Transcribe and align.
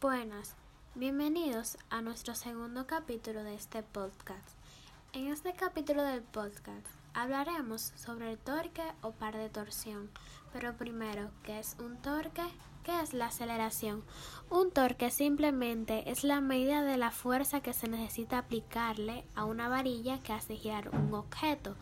Buenas, 0.00 0.54
bienvenidos 0.94 1.76
a 1.90 2.00
nuestro 2.00 2.34
segundo 2.34 2.86
capítulo 2.86 3.44
de 3.44 3.54
este 3.54 3.82
podcast. 3.82 4.56
En 5.12 5.26
este 5.26 5.52
capítulo 5.52 6.02
del 6.02 6.22
podcast 6.22 6.86
hablaremos 7.12 7.92
sobre 7.96 8.32
el 8.32 8.38
torque 8.38 8.80
o 9.02 9.12
par 9.12 9.36
de 9.36 9.50
torsión, 9.50 10.08
pero 10.54 10.74
primero, 10.74 11.30
¿qué 11.42 11.58
es 11.58 11.76
un 11.78 11.98
torque? 11.98 12.44
¿Qué 12.82 12.98
es 13.02 13.12
la 13.12 13.26
aceleración? 13.26 14.02
Un 14.48 14.70
torque 14.70 15.10
simplemente 15.10 16.10
es 16.10 16.24
la 16.24 16.40
medida 16.40 16.82
de 16.82 16.96
la 16.96 17.10
fuerza 17.10 17.60
que 17.60 17.74
se 17.74 17.88
necesita 17.88 18.38
aplicarle 18.38 19.24
a 19.34 19.44
una 19.44 19.68
varilla 19.68 20.18
que 20.20 20.32
hace 20.32 20.56
girar 20.56 20.88
un 20.88 21.12
objeto. 21.12 21.76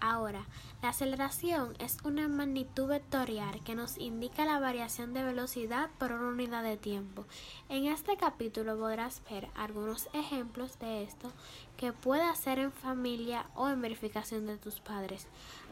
Ahora, 0.00 0.46
la 0.80 0.90
aceleración 0.90 1.74
es 1.80 1.98
una 2.04 2.28
magnitud 2.28 2.86
vectorial 2.86 3.64
que 3.64 3.74
nos 3.74 3.98
indica 3.98 4.44
la 4.44 4.60
variación 4.60 5.12
de 5.12 5.24
velocidad 5.24 5.90
por 5.98 6.12
una 6.12 6.28
unidad 6.28 6.62
de 6.62 6.76
tiempo. 6.76 7.24
En 7.68 7.86
este 7.86 8.16
capítulo 8.16 8.78
podrás 8.78 9.22
ver 9.28 9.48
algunos 9.56 10.08
ejemplos 10.12 10.78
de 10.78 11.02
esto 11.02 11.32
que 11.76 11.92
puede 11.92 12.22
hacer 12.22 12.60
en 12.60 12.70
familia 12.70 13.46
o 13.56 13.68
en 13.68 13.80
verificación 13.80 14.46
de 14.46 14.56
tus 14.56 14.78
padres. 14.80 15.26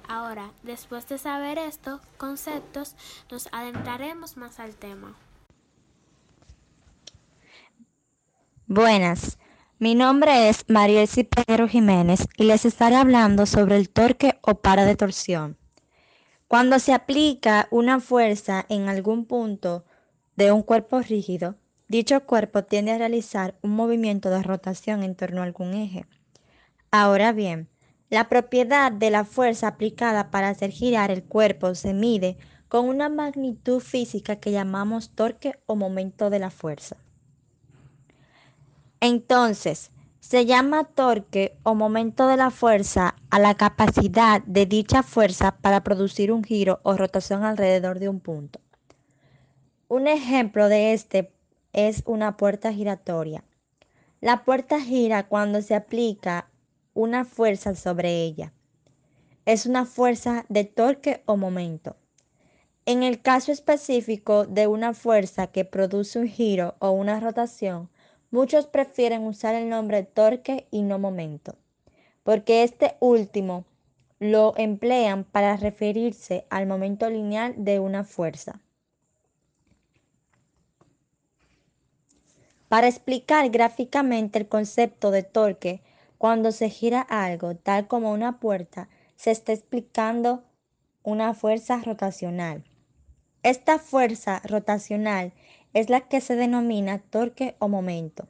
Ahora, 0.09 0.53
después 0.63 1.09
de 1.09 1.19
saber 1.19 1.59
estos 1.59 2.01
conceptos, 2.17 2.97
nos 3.31 3.49
adentraremos 3.53 4.37
más 4.37 4.61
al 4.61 4.75
tema. 4.75 5.15
Buenas, 8.67 9.39
mi 9.79 9.95
nombre 9.95 10.49
es 10.49 10.65
Mariel 10.69 11.09
Pedro 11.29 11.67
Jiménez 11.67 12.29
y 12.37 12.45
les 12.45 12.65
estaré 12.65 12.97
hablando 12.97 13.47
sobre 13.47 13.77
el 13.77 13.91
torque 13.91 14.39
o 14.43 14.55
para 14.55 14.85
de 14.85 14.97
torsión. 14.97 15.59
Cuando 16.47 16.79
se 16.79 16.95
aplica 16.95 17.67
una 17.71 17.99
fuerza 17.99 18.65
en 18.69 18.89
algún 18.89 19.25
punto 19.25 19.85
de 20.37 20.53
un 20.53 20.63
cuerpo 20.63 21.01
rígido, 21.01 21.57
dicho 21.89 22.25
cuerpo 22.25 22.63
tiende 22.63 22.93
a 22.93 22.99
realizar 22.99 23.57
un 23.63 23.73
movimiento 23.73 24.31
de 24.31 24.43
rotación 24.43 25.03
en 25.03 25.17
torno 25.17 25.41
a 25.41 25.45
algún 25.45 25.75
eje. 25.75 26.07
Ahora 26.91 27.33
bien, 27.33 27.69
la 28.13 28.29
propiedad 28.29 28.93
de 28.93 29.09
la 29.09 29.25
fuerza 29.25 29.69
aplicada 29.69 30.31
para 30.31 30.51
hacer 30.51 30.71
girar 30.71 31.11
el 31.11 31.25
cuerpo 31.25 31.75
se 31.75 31.95
mide 31.95 32.37
con 32.69 32.87
una 32.87 33.09
magnitud 33.09 33.81
física 33.81 34.37
que 34.37 34.53
llamamos 34.53 35.15
torque 35.15 35.59
o 35.65 35.77
momento 35.77 36.29
de 36.29 36.39
la 36.39 36.51
fuerza. 36.51 36.99
Entonces, 39.01 39.93
se 40.21 40.45
llama 40.45 40.85
torque 40.85 41.57
o 41.63 41.75
momento 41.75 42.27
de 42.29 42.37
la 42.37 42.51
fuerza 42.51 43.15
a 43.31 43.39
la 43.39 43.55
capacidad 43.55 44.43
de 44.43 44.67
dicha 44.67 45.03
fuerza 45.03 45.57
para 45.63 45.83
producir 45.83 46.33
un 46.33 46.45
giro 46.45 46.81
o 46.83 46.99
rotación 46.99 47.45
alrededor 47.45 47.99
de 47.99 48.11
un 48.11 48.21
punto. 48.21 48.61
Un 49.89 50.07
ejemplo 50.07 50.69
de 50.69 50.93
este 50.93 51.33
es 51.73 52.03
una 52.05 52.37
puerta 52.37 52.75
giratoria. 52.75 53.43
La 54.21 54.45
puerta 54.45 54.83
gira 54.83 55.29
cuando 55.29 55.63
se 55.63 55.75
aplica 55.75 56.52
una 56.95 57.25
fuerza 57.25 57.75
sobre 57.75 58.23
ella. 58.23 58.53
Es 59.45 59.67
una 59.67 59.87
fuerza 59.87 60.45
de 60.49 60.65
torque 60.65 61.23
o 61.27 61.37
momento. 61.37 61.97
En 62.85 63.03
el 63.03 63.23
caso 63.23 63.53
específico 63.53 64.45
de 64.45 64.67
una 64.67 64.93
fuerza 64.93 65.47
que 65.47 65.65
produce 65.65 66.19
un 66.19 66.29
giro 66.29 66.75
o 66.81 66.91
una 66.91 67.21
rotación, 67.21 67.89
muchos 68.31 68.67
prefieren 68.67 69.23
usar 69.23 69.55
el 69.55 69.69
nombre 69.69 70.03
torque 70.03 70.67
y 70.71 70.83
no 70.83 70.99
momento, 70.99 71.57
porque 72.25 72.65
este 72.65 72.97
último 72.99 73.65
lo 74.19 74.55
emplean 74.57 75.25
para 75.25 75.57
referirse 75.57 76.45
al 76.51 76.67
momento 76.67 77.09
lineal 77.11 77.55
de 77.57 77.79
una 77.79 78.05
fuerza. 78.05 78.61
Para 82.69 82.89
explicar 82.89 83.51
gráficamente 83.51 84.39
el 84.39 84.49
concepto 84.49 85.11
de 85.11 85.23
torque, 85.23 85.83
cuando 86.23 86.53
se 86.53 86.71
gira 86.71 87.01
algo, 87.01 87.57
tal 87.57 87.89
como 87.89 88.13
una 88.13 88.39
puerta, 88.39 88.89
se 89.17 89.33
está 89.33 89.53
explicando 89.53 90.45
una 91.03 91.35
fuerza 91.35 91.83
rotacional. 91.85 92.63
Esta 93.43 93.81
fuerza 93.81 94.41
rotacional 94.45 95.33
es 95.75 95.91
la 95.91 96.03
que 96.03 96.21
se 96.21 96.37
denomina 96.37 97.01
torque 97.01 97.57
o 97.59 97.67
momento. 97.67 98.29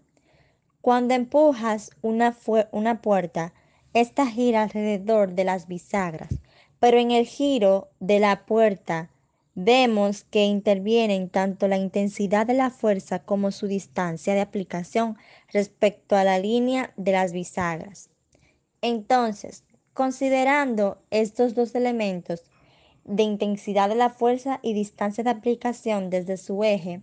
Cuando 0.81 1.12
empujas 1.12 1.91
una, 2.00 2.34
una 2.70 3.02
puerta, 3.02 3.52
esta 3.92 4.26
gira 4.26 4.62
alrededor 4.62 5.34
de 5.34 5.44
las 5.44 5.69
bisagras, 5.69 6.41
pero 6.81 6.98
en 6.98 7.10
el 7.10 7.26
giro 7.26 7.91
de 8.00 8.20
la 8.20 8.47
puerta 8.47 9.10
Vemos 9.54 10.24
que 10.24 10.44
intervienen 10.44 11.28
tanto 11.28 11.68
la 11.68 11.76
intensidad 11.76 12.46
de 12.46 12.54
la 12.54 12.70
fuerza 12.70 13.18
como 13.18 13.50
su 13.50 13.66
distancia 13.66 14.32
de 14.32 14.40
aplicación 14.40 15.18
respecto 15.52 16.16
a 16.16 16.24
la 16.24 16.38
línea 16.38 16.94
de 16.96 17.12
las 17.12 17.32
bisagras. 17.32 18.08
Entonces, 18.80 19.64
considerando 19.92 21.02
estos 21.10 21.54
dos 21.54 21.74
elementos 21.74 22.44
de 23.04 23.24
intensidad 23.24 23.90
de 23.90 23.94
la 23.94 24.08
fuerza 24.08 24.58
y 24.62 24.72
distancia 24.72 25.22
de 25.22 25.30
aplicación 25.30 26.08
desde 26.08 26.38
su 26.38 26.64
eje, 26.64 27.02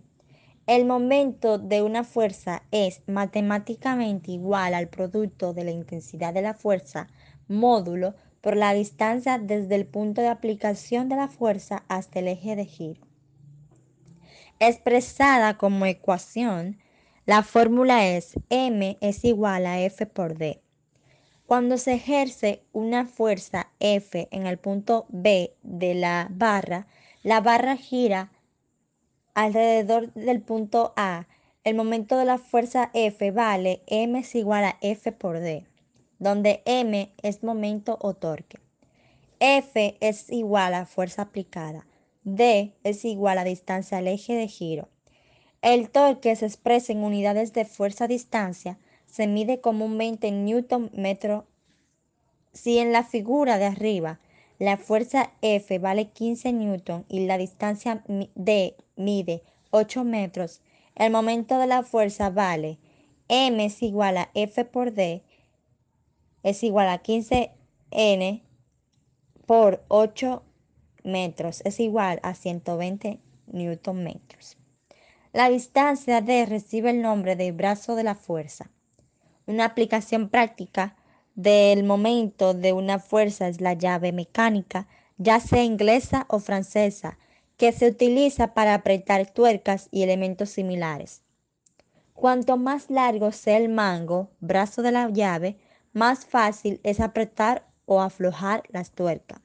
el 0.66 0.86
momento 0.86 1.58
de 1.58 1.82
una 1.82 2.02
fuerza 2.02 2.64
es 2.72 3.02
matemáticamente 3.06 4.32
igual 4.32 4.74
al 4.74 4.88
producto 4.88 5.52
de 5.52 5.64
la 5.64 5.70
intensidad 5.70 6.34
de 6.34 6.42
la 6.42 6.54
fuerza 6.54 7.06
módulo 7.48 8.14
por 8.40 8.56
la 8.56 8.72
distancia 8.72 9.38
desde 9.38 9.74
el 9.74 9.86
punto 9.86 10.20
de 10.20 10.28
aplicación 10.28 11.08
de 11.08 11.16
la 11.16 11.28
fuerza 11.28 11.84
hasta 11.88 12.20
el 12.20 12.28
eje 12.28 12.56
de 12.56 12.64
giro. 12.64 13.00
Expresada 14.58 15.56
como 15.56 15.86
ecuación, 15.86 16.78
la 17.26 17.42
fórmula 17.42 18.06
es 18.06 18.34
m 18.48 18.98
es 19.00 19.24
igual 19.24 19.66
a 19.66 19.80
F 19.80 20.06
por 20.06 20.36
D. 20.36 20.62
Cuando 21.46 21.78
se 21.78 21.94
ejerce 21.94 22.62
una 22.72 23.06
fuerza 23.06 23.68
F 23.80 24.28
en 24.30 24.46
el 24.46 24.58
punto 24.58 25.06
B 25.08 25.54
de 25.62 25.94
la 25.94 26.28
barra, 26.30 26.86
la 27.22 27.40
barra 27.40 27.76
gira 27.76 28.32
alrededor 29.34 30.12
del 30.14 30.42
punto 30.42 30.92
A. 30.96 31.26
El 31.64 31.74
momento 31.74 32.16
de 32.16 32.24
la 32.24 32.38
fuerza 32.38 32.90
F 32.94 33.30
vale 33.32 33.82
m 33.86 34.18
es 34.18 34.34
igual 34.34 34.64
a 34.64 34.78
F 34.80 35.12
por 35.12 35.40
D 35.40 35.69
donde 36.20 36.62
m 36.66 37.12
es 37.22 37.42
momento 37.42 37.98
o 38.00 38.14
torque. 38.14 38.60
F 39.40 39.96
es 40.00 40.30
igual 40.30 40.74
a 40.74 40.86
fuerza 40.86 41.22
aplicada. 41.22 41.86
D 42.22 42.74
es 42.84 43.04
igual 43.04 43.38
a 43.38 43.44
distancia 43.44 43.98
al 43.98 44.06
eje 44.06 44.34
de 44.34 44.46
giro. 44.46 44.88
El 45.62 45.90
torque 45.90 46.36
se 46.36 46.46
expresa 46.46 46.92
en 46.92 47.02
unidades 47.02 47.52
de 47.52 47.64
fuerza-distancia. 47.64 48.78
Se 49.06 49.26
mide 49.26 49.60
comúnmente 49.60 50.28
en 50.28 50.44
newton 50.44 50.90
metro. 50.94 51.46
Si 52.52 52.78
en 52.78 52.92
la 52.92 53.02
figura 53.02 53.58
de 53.58 53.66
arriba 53.66 54.20
la 54.58 54.76
fuerza 54.76 55.32
F 55.40 55.78
vale 55.78 56.10
15 56.10 56.52
newton 56.52 57.06
y 57.08 57.26
la 57.26 57.38
distancia 57.38 58.04
D 58.34 58.76
mide 58.96 59.42
8 59.70 60.04
metros, 60.04 60.60
el 60.96 61.10
momento 61.10 61.58
de 61.58 61.66
la 61.66 61.82
fuerza 61.82 62.28
vale 62.28 62.78
m 63.28 63.64
es 63.64 63.82
igual 63.82 64.18
a 64.18 64.30
F 64.34 64.64
por 64.64 64.92
D 64.92 65.22
es 66.42 66.62
igual 66.62 66.88
a 66.88 67.02
15n 67.02 68.42
por 69.46 69.84
8 69.88 70.42
metros, 71.04 71.62
es 71.64 71.80
igual 71.80 72.20
a 72.22 72.34
120 72.34 73.20
newton 73.46 74.04
metros. 74.04 74.56
La 75.32 75.48
distancia 75.48 76.20
D 76.20 76.46
recibe 76.46 76.90
el 76.90 77.02
nombre 77.02 77.36
de 77.36 77.52
brazo 77.52 77.94
de 77.94 78.04
la 78.04 78.14
fuerza. 78.14 78.70
Una 79.46 79.64
aplicación 79.64 80.28
práctica 80.28 80.96
del 81.34 81.84
momento 81.84 82.54
de 82.54 82.72
una 82.72 82.98
fuerza 82.98 83.48
es 83.48 83.60
la 83.60 83.74
llave 83.74 84.12
mecánica, 84.12 84.88
ya 85.18 85.40
sea 85.40 85.62
inglesa 85.62 86.26
o 86.28 86.38
francesa, 86.38 87.18
que 87.56 87.72
se 87.72 87.86
utiliza 87.88 88.54
para 88.54 88.74
apretar 88.74 89.30
tuercas 89.30 89.88
y 89.90 90.02
elementos 90.02 90.50
similares. 90.50 91.22
Cuanto 92.14 92.56
más 92.56 92.90
largo 92.90 93.32
sea 93.32 93.56
el 93.56 93.68
mango, 93.68 94.30
brazo 94.40 94.82
de 94.82 94.92
la 94.92 95.08
llave, 95.10 95.58
más 95.92 96.24
fácil 96.26 96.80
es 96.84 97.00
apretar 97.00 97.66
o 97.86 98.00
aflojar 98.00 98.62
las 98.68 98.92
tuercas. 98.92 99.40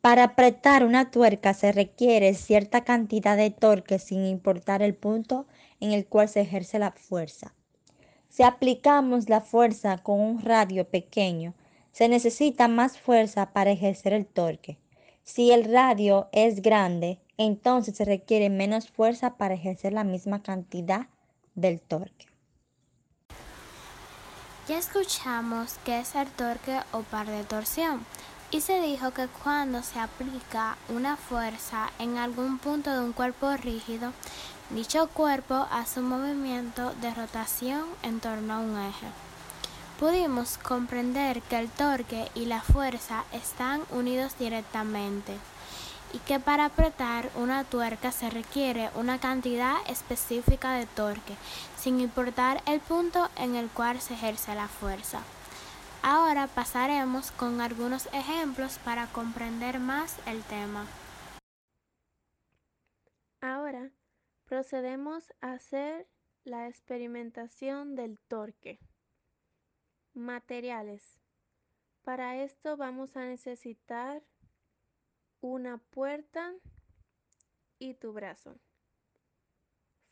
Para 0.00 0.24
apretar 0.24 0.84
una 0.84 1.10
tuerca 1.10 1.54
se 1.54 1.72
requiere 1.72 2.32
cierta 2.34 2.84
cantidad 2.84 3.36
de 3.36 3.50
torque 3.50 3.98
sin 3.98 4.24
importar 4.26 4.80
el 4.80 4.94
punto 4.94 5.46
en 5.80 5.92
el 5.92 6.06
cual 6.06 6.28
se 6.28 6.40
ejerce 6.40 6.78
la 6.78 6.92
fuerza. 6.92 7.54
Si 8.28 8.42
aplicamos 8.44 9.28
la 9.28 9.40
fuerza 9.40 9.98
con 9.98 10.20
un 10.20 10.40
radio 10.40 10.88
pequeño, 10.88 11.54
se 11.90 12.08
necesita 12.08 12.68
más 12.68 12.96
fuerza 12.96 13.52
para 13.52 13.72
ejercer 13.72 14.12
el 14.12 14.26
torque. 14.26 14.78
Si 15.24 15.50
el 15.50 15.64
radio 15.64 16.28
es 16.30 16.62
grande, 16.62 17.18
entonces 17.36 17.96
se 17.96 18.04
requiere 18.04 18.50
menos 18.50 18.88
fuerza 18.90 19.36
para 19.36 19.54
ejercer 19.54 19.92
la 19.92 20.04
misma 20.04 20.42
cantidad 20.42 21.08
del 21.54 21.80
torque. 21.80 22.27
Ya 24.68 24.76
escuchamos 24.76 25.76
qué 25.86 26.00
es 26.00 26.14
el 26.14 26.28
torque 26.28 26.78
o 26.92 27.00
par 27.00 27.26
de 27.26 27.42
torsión. 27.42 28.04
Y 28.50 28.60
se 28.60 28.82
dijo 28.82 29.12
que 29.12 29.26
cuando 29.42 29.82
se 29.82 29.98
aplica 29.98 30.76
una 30.90 31.16
fuerza 31.16 31.88
en 31.98 32.18
algún 32.18 32.58
punto 32.58 32.92
de 32.92 33.00
un 33.00 33.14
cuerpo 33.14 33.56
rígido, 33.56 34.12
dicho 34.68 35.08
cuerpo 35.08 35.66
hace 35.72 36.00
un 36.00 36.10
movimiento 36.10 36.92
de 37.00 37.14
rotación 37.14 37.86
en 38.02 38.20
torno 38.20 38.52
a 38.52 38.58
un 38.58 38.78
eje. 38.78 39.06
Pudimos 39.98 40.58
comprender 40.58 41.40
que 41.40 41.58
el 41.58 41.70
torque 41.70 42.30
y 42.34 42.44
la 42.44 42.60
fuerza 42.60 43.24
están 43.32 43.80
unidos 43.90 44.36
directamente 44.38 45.32
y 46.12 46.18
que 46.20 46.40
para 46.40 46.66
apretar 46.66 47.30
una 47.36 47.64
tuerca 47.64 48.12
se 48.12 48.30
requiere 48.30 48.90
una 48.94 49.18
cantidad 49.18 49.76
específica 49.88 50.74
de 50.74 50.86
torque, 50.86 51.34
sin 51.76 52.00
importar 52.00 52.62
el 52.66 52.80
punto 52.80 53.28
en 53.36 53.56
el 53.56 53.68
cual 53.68 54.00
se 54.00 54.14
ejerce 54.14 54.54
la 54.54 54.68
fuerza. 54.68 55.22
Ahora 56.02 56.46
pasaremos 56.46 57.32
con 57.32 57.60
algunos 57.60 58.06
ejemplos 58.12 58.78
para 58.78 59.06
comprender 59.08 59.80
más 59.80 60.16
el 60.26 60.42
tema. 60.44 60.86
Ahora 63.40 63.90
procedemos 64.44 65.32
a 65.40 65.52
hacer 65.52 66.08
la 66.44 66.68
experimentación 66.68 67.94
del 67.94 68.18
torque. 68.20 68.78
Materiales. 70.14 71.20
Para 72.02 72.42
esto 72.42 72.76
vamos 72.76 73.16
a 73.16 73.26
necesitar 73.26 74.22
una 75.40 75.78
puerta 75.78 76.52
y 77.78 77.94
tu 77.94 78.12
brazo. 78.12 78.58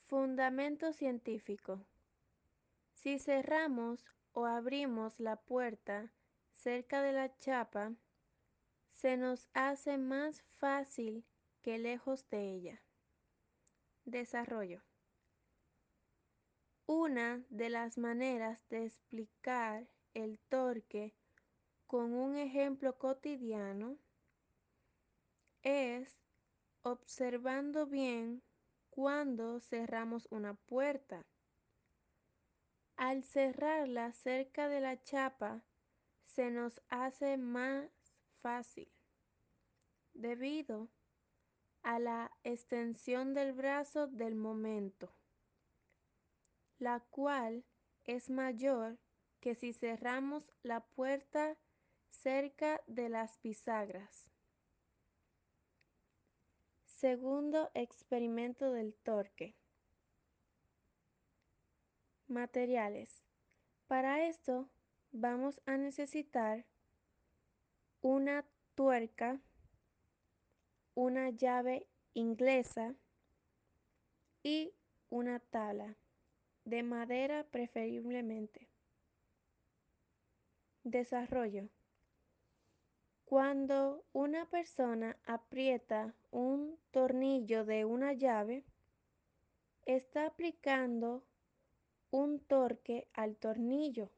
Fundamento 0.06 0.92
científico. 0.92 1.84
Si 2.92 3.18
cerramos 3.18 4.04
o 4.32 4.46
abrimos 4.46 5.18
la 5.18 5.36
puerta 5.36 6.12
cerca 6.54 7.02
de 7.02 7.12
la 7.12 7.36
chapa, 7.38 7.92
se 8.92 9.16
nos 9.16 9.48
hace 9.52 9.98
más 9.98 10.42
fácil 10.58 11.24
que 11.60 11.78
lejos 11.78 12.28
de 12.30 12.52
ella. 12.52 12.82
Desarrollo. 14.04 14.82
Una 16.86 17.42
de 17.50 17.68
las 17.68 17.98
maneras 17.98 18.60
de 18.68 18.84
explicar 18.84 19.88
el 20.14 20.38
torque 20.38 21.16
con 21.88 22.14
un 22.14 22.36
ejemplo 22.36 22.96
cotidiano 22.96 23.98
es 25.66 26.22
observando 26.82 27.86
bien 27.86 28.44
cuando 28.88 29.58
cerramos 29.58 30.28
una 30.30 30.54
puerta. 30.54 31.26
Al 32.94 33.24
cerrarla 33.24 34.12
cerca 34.12 34.68
de 34.68 34.80
la 34.80 35.02
chapa 35.02 35.64
se 36.24 36.52
nos 36.52 36.80
hace 36.88 37.36
más 37.36 37.90
fácil 38.40 38.88
debido 40.14 40.88
a 41.82 41.98
la 41.98 42.30
extensión 42.44 43.34
del 43.34 43.52
brazo 43.52 44.06
del 44.06 44.36
momento, 44.36 45.12
la 46.78 47.00
cual 47.00 47.64
es 48.04 48.30
mayor 48.30 49.00
que 49.40 49.56
si 49.56 49.72
cerramos 49.72 50.48
la 50.62 50.86
puerta 50.86 51.58
cerca 52.08 52.80
de 52.86 53.08
las 53.08 53.42
bisagras. 53.42 54.25
Segundo 56.96 57.70
experimento 57.74 58.72
del 58.72 58.94
torque. 58.94 59.54
Materiales. 62.26 63.22
Para 63.86 64.26
esto 64.26 64.70
vamos 65.12 65.60
a 65.66 65.76
necesitar 65.76 66.64
una 68.00 68.46
tuerca, 68.74 69.42
una 70.94 71.28
llave 71.28 71.86
inglesa 72.14 72.94
y 74.42 74.72
una 75.10 75.38
tabla 75.38 75.98
de 76.64 76.82
madera 76.82 77.44
preferiblemente. 77.44 78.70
Desarrollo. 80.82 81.68
Cuando 83.26 84.04
una 84.12 84.48
persona 84.48 85.18
aprieta 85.24 86.14
un 86.30 86.78
tornillo 86.92 87.64
de 87.64 87.84
una 87.84 88.12
llave, 88.12 88.64
está 89.84 90.26
aplicando 90.26 91.24
un 92.12 92.38
torque 92.38 93.08
al 93.14 93.34
tornillo, 93.34 94.12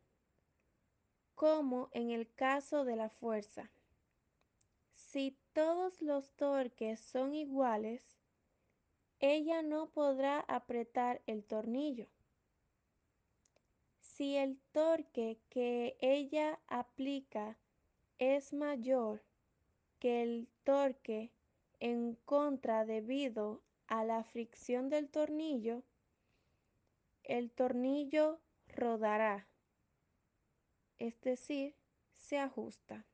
como 1.35 1.89
en 1.93 2.11
el 2.11 2.31
caso 2.35 2.85
de 2.85 2.97
la 2.97 3.09
fuerza. 3.09 3.71
Si 4.93 5.39
todos 5.55 6.03
los 6.03 6.31
torques 6.33 7.01
son 7.01 7.33
iguales, 7.33 8.19
ella 9.21 9.63
no 9.63 9.89
podrá 9.89 10.41
apretar 10.41 11.23
el 11.25 11.45
tornillo. 11.45 12.09
Si 14.01 14.37
el 14.37 14.59
torque 14.71 15.41
que 15.49 15.97
ella 16.03 16.61
aplica 16.69 17.57
es 18.19 18.53
mayor 18.53 19.23
que 19.99 20.23
el 20.23 20.49
torque 20.65 21.31
en 21.81 22.17
contra 22.25 22.85
debido 22.85 23.63
a 23.87 24.05
la 24.05 24.25
fricción 24.25 24.89
del 24.89 25.09
tornillo, 25.09 25.83
el 27.23 27.51
tornillo 27.51 28.41
rodará, 28.69 29.47
es 30.99 31.21
decir, 31.21 31.75
se 32.17 32.39
ajusta. 32.39 33.05